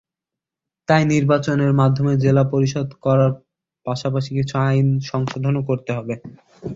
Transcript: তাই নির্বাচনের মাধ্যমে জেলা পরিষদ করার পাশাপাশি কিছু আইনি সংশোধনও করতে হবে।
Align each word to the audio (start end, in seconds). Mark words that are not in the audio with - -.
তাই 0.89 1.03
নির্বাচনের 1.05 1.71
মাধ্যমে 1.73 2.13
জেলা 2.23 2.43
পরিষদ 2.53 2.87
করার 3.05 3.31
পাশাপাশি 3.85 4.31
কিছু 4.37 4.55
আইনি 4.63 4.95
সংশোধনও 5.11 5.61
করতে 5.69 5.91
হবে। 5.97 6.13